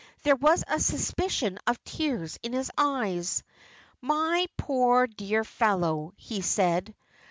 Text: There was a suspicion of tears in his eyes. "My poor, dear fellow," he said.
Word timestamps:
There 0.23 0.35
was 0.35 0.63
a 0.67 0.79
suspicion 0.79 1.59
of 1.67 1.83
tears 1.83 2.39
in 2.41 2.53
his 2.53 2.71
eyes. 2.75 3.43
"My 4.01 4.47
poor, 4.57 5.05
dear 5.05 5.43
fellow," 5.43 6.13
he 6.17 6.41
said. 6.41 6.95